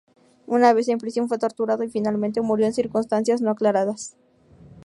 [0.47, 4.17] Una vez en prisión fue torturado y finalmente murió en circunstancias no aclaradas.